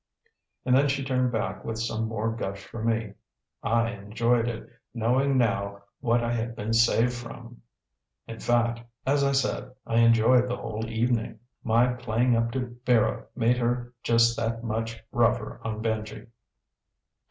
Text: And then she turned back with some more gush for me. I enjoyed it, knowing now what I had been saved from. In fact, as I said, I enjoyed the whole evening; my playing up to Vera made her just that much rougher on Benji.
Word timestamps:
And 0.65 0.75
then 0.75 0.87
she 0.87 1.03
turned 1.03 1.31
back 1.31 1.63
with 1.63 1.77
some 1.79 2.05
more 2.07 2.31
gush 2.31 2.65
for 2.65 2.83
me. 2.83 3.13
I 3.61 3.91
enjoyed 3.91 4.47
it, 4.47 4.67
knowing 4.95 5.37
now 5.37 5.83
what 5.99 6.23
I 6.23 6.33
had 6.33 6.55
been 6.55 6.73
saved 6.73 7.13
from. 7.13 7.61
In 8.25 8.39
fact, 8.39 8.79
as 9.05 9.23
I 9.23 9.31
said, 9.31 9.75
I 9.85 9.97
enjoyed 9.97 10.47
the 10.49 10.57
whole 10.57 10.89
evening; 10.89 11.37
my 11.63 11.93
playing 11.93 12.35
up 12.35 12.49
to 12.53 12.75
Vera 12.83 13.27
made 13.35 13.57
her 13.59 13.93
just 14.01 14.35
that 14.37 14.63
much 14.63 15.03
rougher 15.11 15.61
on 15.63 15.83
Benji. 15.83 16.25